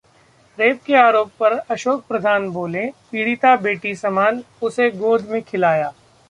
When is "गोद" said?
4.91-5.29